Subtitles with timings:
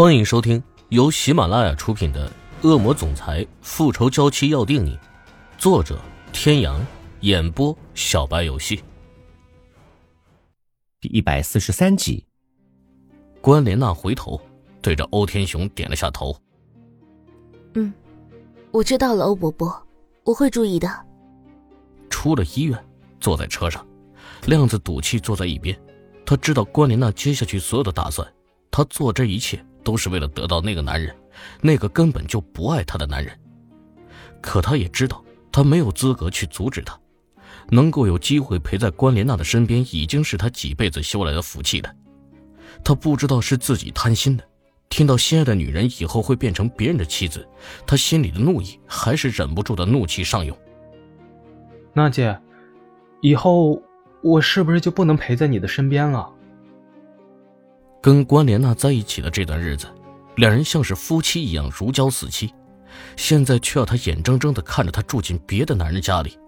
[0.00, 2.26] 欢迎收听由喜马拉雅出品的
[2.66, 4.96] 《恶魔总裁复仇娇妻要定你》，
[5.58, 6.00] 作者：
[6.32, 6.80] 天阳，
[7.20, 8.82] 演播：小白游戏。
[11.02, 12.24] 第一百四十三集，
[13.42, 14.40] 关莲娜回头
[14.80, 16.34] 对着欧天雄点了下头
[17.74, 17.92] ：“嗯，
[18.70, 19.86] 我知道了，欧伯伯，
[20.24, 20.88] 我会注意的。”
[22.08, 22.86] 出了医院，
[23.20, 23.86] 坐在车上，
[24.46, 25.78] 亮子赌气坐在一边。
[26.24, 28.26] 他知道关莲娜接下去所有的打算，
[28.70, 29.62] 他做这一切。
[29.82, 31.14] 都是为了得到那个男人，
[31.60, 33.36] 那个根本就不爱他的男人。
[34.40, 36.98] 可他也知道，他没有资格去阻止他。
[37.68, 41.94] 能够有机会陪在关莲娜的身边，已经是他几辈子修来的福气了。
[42.82, 44.44] 他不知道是自己贪心的，
[44.88, 47.46] 听到心爱的女人以后会变成别人的妻子，
[47.86, 50.56] 他心里的怒意还是忍不住的怒气上涌。
[51.92, 52.36] 娜姐，
[53.20, 53.80] 以后
[54.22, 56.28] 我是不是就不能陪在你的身边了？
[58.02, 59.86] 跟关莲娜在一起的这段日子，
[60.36, 62.52] 两人像是夫妻一样如胶似漆，
[63.16, 66.38] 现在却要他眼睁睁的看着她住进别的男人家里。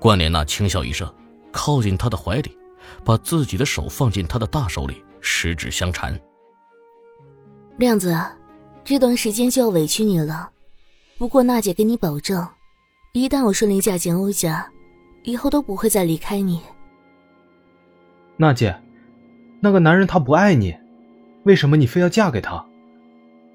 [0.00, 1.12] 关莲娜轻笑一声，
[1.52, 2.58] 靠近他的怀里，
[3.04, 6.18] 把自己的手放进他的大手里，十指相缠。
[7.78, 8.16] 亮子，
[8.84, 10.50] 这段时间就要委屈你了，
[11.18, 12.46] 不过娜姐跟你保证，
[13.12, 14.68] 一旦我顺利嫁进欧家，
[15.22, 16.60] 以后都不会再离开你。
[18.36, 18.76] 娜姐。
[19.60, 20.76] 那个男人他不爱你，
[21.44, 22.64] 为什么你非要嫁给他？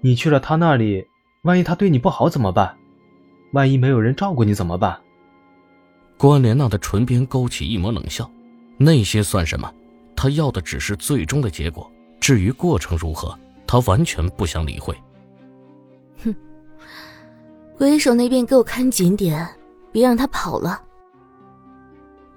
[0.00, 1.06] 你去了他那里，
[1.42, 2.76] 万一他对你不好怎么办？
[3.52, 4.98] 万一没有人照顾你怎么办？
[6.16, 8.30] 关莲娜的唇边勾起一抹冷笑，
[8.76, 9.72] 那些算什么？
[10.16, 14.96] 她要的只是最终的结果，至于过程如何，她完全不想理会。
[16.22, 16.34] 哼，
[17.76, 19.46] 鬼手那边给我看紧点，
[19.90, 20.80] 别让他跑了。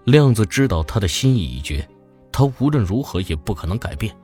[0.05, 1.87] 亮子知道他的心意已决。
[2.37, 4.15] 他无论如何也不可能改变。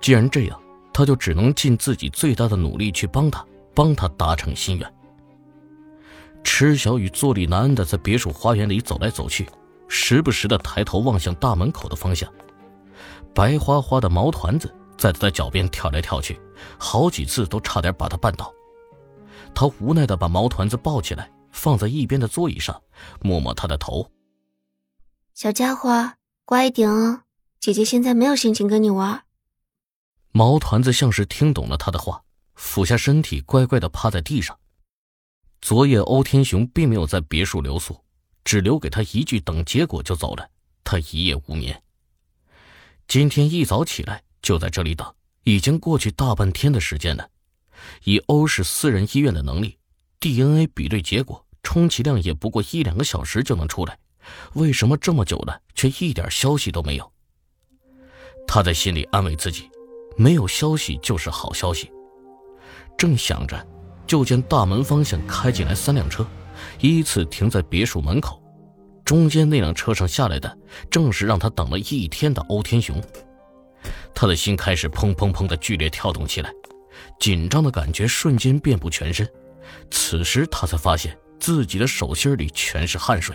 [0.00, 0.62] 既然这样，
[0.92, 4.94] 他就只能尽自己最大的努力去帮他，帮他达成心愿。
[6.44, 9.48] 池小雨坐立难安的在别墅花园里走来走去，
[9.88, 12.32] 时不时的抬头望向大门口的方向。
[13.34, 16.40] 白花花的毛团子在他的脚边跳来跳去，
[16.78, 18.54] 好几次都差点把他绊倒。
[19.52, 22.80] 他无奈的把毛团子抱起来，放在一边的座椅上，
[23.20, 24.08] 摸摸他的头
[25.34, 26.12] ：“小家伙，
[26.44, 27.22] 乖一点哦。”
[27.62, 29.22] 姐姐现在没有心情跟你玩。
[30.32, 32.24] 毛团子像是听懂了他的话，
[32.56, 34.58] 俯下身体，乖乖的趴在地上。
[35.60, 38.02] 昨夜欧天雄并没有在别墅留宿，
[38.42, 40.50] 只留给他一句“等结果就走了”。
[40.82, 41.80] 他一夜无眠。
[43.06, 47.30] 今天一早起来就在这里等，已经过去大半天的时间了。
[48.02, 49.78] 以欧氏私人医院的能力
[50.18, 53.96] ，DNA 比对结果充其量也不过一两个小时就能出来，
[54.54, 57.12] 为什么这么久了却一点消息都没有？
[58.54, 59.70] 他在心里安慰自己，
[60.14, 61.90] 没有消息就是好消息。
[62.98, 63.66] 正想着，
[64.06, 66.26] 就见大门方向开进来三辆车，
[66.78, 68.42] 依次停在别墅门口。
[69.06, 70.54] 中间那辆车上下来的，
[70.90, 73.02] 正是让他等了一天的欧天雄。
[74.14, 76.52] 他的心开始砰砰砰的剧烈跳动起来，
[77.18, 79.26] 紧张的感觉瞬间遍布全身。
[79.90, 83.34] 此时他才发现自己的手心里全是汗水。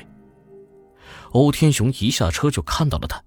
[1.32, 3.20] 欧天雄一下车就看到了他。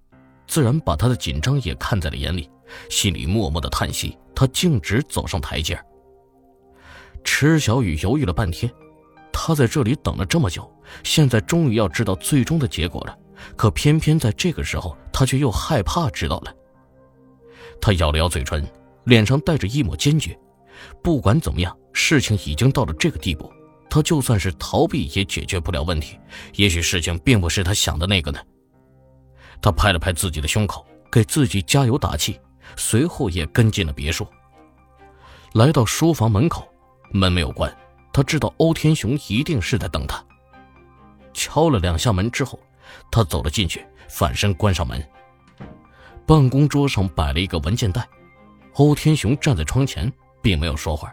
[0.51, 2.51] 自然把他的紧张也看在了眼里，
[2.89, 4.19] 心里默默的叹息。
[4.35, 5.81] 他径直走上台阶。
[7.23, 8.69] 池小雨犹豫了半天，
[9.33, 10.69] 他在这里等了这么久，
[11.05, 13.17] 现在终于要知道最终的结果了。
[13.57, 16.53] 可偏偏在这个时候，他却又害怕知道了。
[17.81, 18.67] 他咬了咬嘴唇，
[19.05, 20.37] 脸上带着一抹坚决。
[21.01, 23.49] 不管怎么样，事情已经到了这个地步，
[23.89, 26.19] 他就算是逃避也解决不了问题。
[26.57, 28.41] 也许事情并不是他想的那个呢。
[29.63, 32.41] 他拍了拍自己的胸口，给自己加油打气，
[32.77, 34.27] 随后也跟进了别墅。
[35.53, 36.67] 来到书房门口，
[37.13, 37.75] 门没有关，
[38.13, 40.25] 他知道欧天雄一定是在等他。
[41.35, 42.59] 敲了两下门之后，
[43.11, 45.03] 他走了进去，反身关上门。
[46.27, 48.09] 办公桌上摆了一个文件袋，
[48.75, 51.13] 欧天雄站在窗前，并没有说话。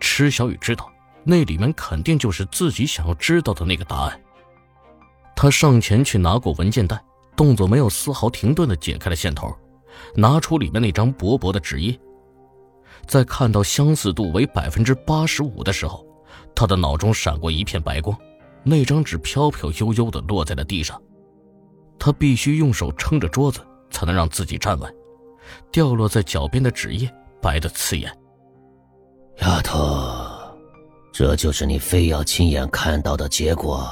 [0.00, 0.90] 池小雨知道，
[1.24, 4.20] 那里面肯定就是自己想要知道的那个答案。
[5.36, 7.02] 他上前去拿过文件袋。
[7.36, 9.54] 动作没有丝毫停顿的解开了线头，
[10.14, 11.98] 拿出里面那张薄薄的纸页。
[13.06, 16.06] 在看到相似度为百分之八十五的时候，
[16.54, 18.16] 他的脑中闪过一片白光，
[18.62, 21.00] 那张纸飘飘悠悠的落在了地上。
[21.98, 24.94] 他必须用手撑着桌子，才能让自己站稳。
[25.70, 28.10] 掉落在脚边的纸页白的刺眼。
[29.38, 29.84] 丫头，
[31.12, 33.88] 这就是你非要亲眼看到的结果，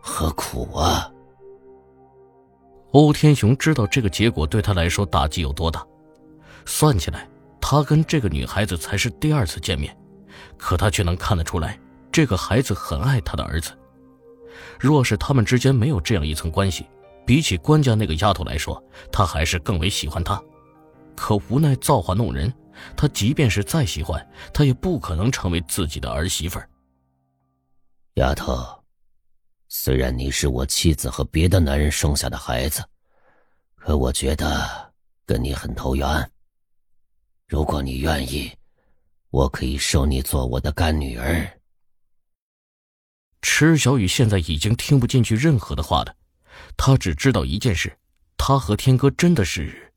[0.00, 1.11] 何苦啊？
[2.92, 5.86] 欧天雄知道这个结果对他来说打击有多大，
[6.66, 7.28] 算起来，
[7.60, 9.96] 他跟这个女孩子才是第二次见面，
[10.58, 11.78] 可他却能看得出来，
[12.10, 13.72] 这个孩子很爱他的儿子。
[14.78, 16.86] 若是他们之间没有这样一层关系，
[17.24, 20.40] 比起关家那个丫头来说，他还是更为喜欢她。
[21.16, 22.52] 可无奈造化弄人，
[22.94, 26.68] 他即便是再喜欢，他也不可能成为自己的儿媳妇儿。
[28.14, 28.81] 丫头，
[29.74, 32.84] 虽然你是我妻子和别的男人生下的孩子，
[33.74, 34.92] 可我觉得
[35.24, 36.30] 跟你很投缘。
[37.48, 38.52] 如果你愿意，
[39.30, 41.58] 我可以收你做我的干女儿。
[43.40, 46.14] 池小雨现在已经听不进去任何的话了，
[46.76, 47.98] 他只知道一件事：
[48.36, 49.94] 他和天哥真的是。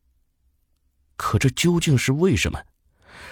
[1.18, 2.63] 可这究竟是为什么？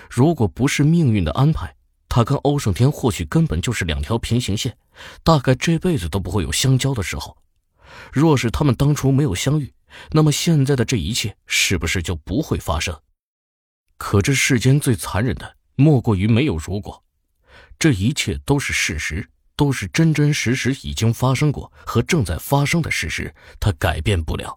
[0.10, 1.74] 如果不是命运的安排，
[2.16, 4.78] 他跟欧胜天或许根本就是两条平行线，
[5.24, 7.36] 大概这辈子都不会有相交的时候。
[8.12, 9.74] 若是他们当初没有相遇，
[10.12, 12.96] 那么现在的这一切是不是就不会发生？
[13.98, 17.04] 可这世间最残忍的，莫过于没有如果。
[17.80, 19.28] 这一切都是事实。
[19.56, 24.56] 都是真真实实已经发生过和正在发生的事实，他改变不了。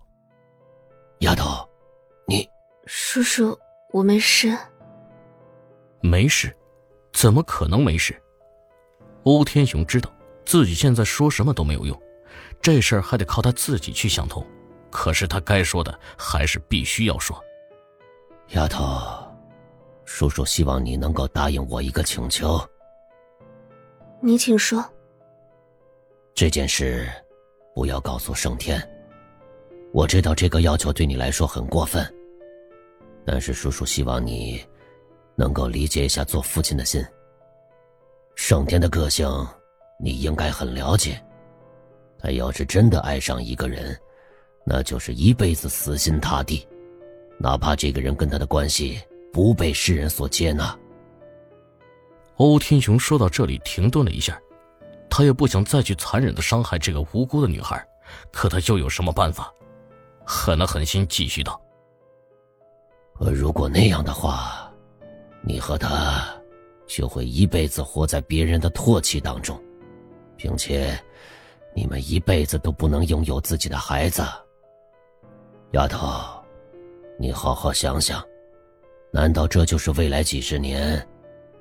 [1.20, 1.66] 丫头，
[2.26, 2.46] 你
[2.86, 3.58] 叔叔，
[3.92, 4.56] 我没事。
[6.02, 6.54] 没事？
[7.16, 8.14] 怎么可能没事？
[9.22, 10.12] 欧天雄知道
[10.44, 11.98] 自己现在说什么都没有用，
[12.60, 14.46] 这事儿还得靠他自己去想通。
[14.90, 17.42] 可是他该说的还是必须要说。
[18.50, 18.84] 丫头，
[20.04, 22.60] 叔叔希望你能够答应我一个请求。
[24.20, 24.84] 你请说。
[26.34, 27.08] 这件事
[27.74, 28.78] 不要告诉盛天。
[29.90, 32.14] 我知道这个要求对你来说很过分，
[33.24, 34.62] 但是叔叔希望你
[35.36, 37.04] 能够理解一下做父亲的心。
[38.34, 39.28] 盛天的个性
[39.98, 41.22] 你应该很了解，
[42.18, 43.98] 他要是真的爱上一个人，
[44.64, 46.66] 那就是一辈子死心塌地，
[47.38, 49.00] 哪怕这个人跟他的关系
[49.32, 50.76] 不被世人所接纳。
[52.36, 54.38] 欧天雄说到这里，停顿了一下，
[55.08, 57.82] 他也不想再去残忍的伤害这个无辜的女孩，
[58.30, 59.52] 可他又有什么办法？
[60.26, 61.58] 狠了狠心，继续道
[63.18, 64.55] ：“可如果那样的话，
[65.48, 66.26] 你和他
[66.88, 69.56] 就会一辈子活在别人的唾弃当中，
[70.36, 70.98] 并且
[71.72, 74.24] 你们一辈子都不能拥有自己的孩子。
[75.70, 76.08] 丫头，
[77.16, 78.20] 你好好想想，
[79.12, 81.00] 难道这就是未来几十年？”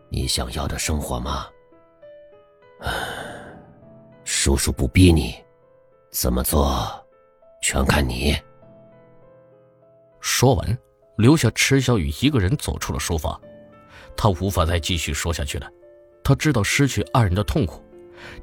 [0.10, 1.48] 你想要的生活吗？
[4.24, 5.36] 叔叔不逼你，
[6.12, 6.88] 怎么做，
[7.62, 8.36] 全看你。
[10.20, 10.78] 说完，
[11.18, 13.40] 留下池小雨一个人走出了书房。
[14.18, 15.70] 他无法再继续说下去了。
[16.24, 17.84] 他知道失去爱人的痛苦，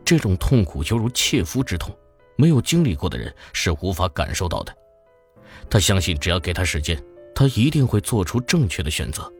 [0.04, 1.92] 这种痛苦犹如切肤之痛，
[2.36, 4.74] 没有经历过的人是无法感受到的。
[5.68, 7.02] 他相信，只要给他时间，
[7.34, 9.30] 他一定会做出正确的选择。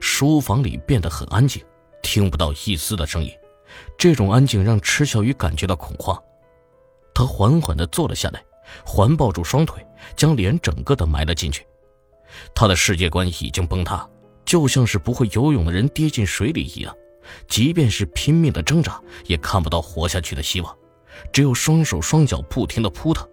[0.00, 1.60] 书房里变得很安静，
[2.02, 3.32] 听不到一丝的声音。
[3.98, 6.16] 这种安静让池小雨感觉到恐慌。
[7.14, 8.40] 他缓缓地坐了下来，
[8.86, 9.84] 环抱住双腿，
[10.14, 11.66] 将脸整个的埋了进去。
[12.54, 14.08] 他的世界观已经崩塌，
[14.48, 16.96] 就像是不会游泳的人跌进水里一样。
[17.46, 20.74] 即便是拼命的挣扎，也看不到活下去的希望，
[21.30, 23.28] 只有双手双脚不停的扑腾。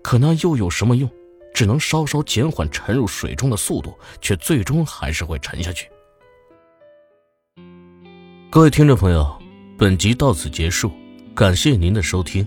[0.00, 1.10] 可那又有什么用？
[1.52, 5.90] 只能稍稍减缓沉入水中的速度，却最终还是会沉下去。
[8.48, 9.36] 各位听众朋友，
[9.76, 10.92] 本集到此结束，
[11.34, 12.46] 感谢您的收听。